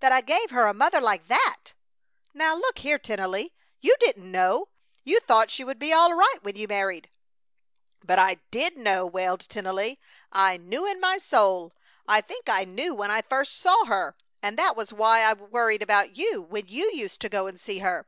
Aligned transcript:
That 0.00 0.10
I 0.10 0.22
gave 0.22 0.52
her 0.52 0.66
a 0.68 0.72
mother 0.72 1.02
like 1.02 1.28
that!" 1.28 1.74
"Now, 2.32 2.54
look 2.54 2.78
here, 2.78 2.98
Tennelly! 2.98 3.52
You 3.82 3.94
didn't 4.00 4.32
know! 4.32 4.68
You 5.04 5.20
thought 5.20 5.50
she 5.50 5.64
would 5.64 5.78
be 5.78 5.92
all 5.92 6.14
right 6.14 6.38
when 6.40 6.56
you 6.56 6.66
were 6.66 6.72
married!" 6.74 7.10
"But 8.02 8.18
I 8.18 8.36
did 8.50 8.78
know!" 8.78 9.04
wailed 9.04 9.46
Tennelly. 9.46 9.98
"I 10.32 10.56
knew 10.56 10.86
in 10.86 10.98
my 10.98 11.18
soul! 11.18 11.74
I 12.08 12.22
think 12.22 12.48
I 12.48 12.64
knew 12.64 12.94
when 12.94 13.10
I 13.10 13.20
first 13.20 13.58
saw 13.58 13.84
her, 13.84 14.16
and 14.42 14.56
that 14.58 14.76
was 14.76 14.94
why 14.94 15.20
I 15.20 15.34
worried 15.34 15.82
about 15.82 16.16
you 16.16 16.40
when 16.40 16.68
you 16.68 16.90
used 16.94 17.20
to 17.20 17.28
go 17.28 17.46
and 17.46 17.60
see 17.60 17.80
her. 17.80 18.06